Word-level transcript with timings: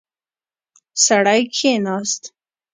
سړی 1.05 1.41
کښیناست. 1.55 2.23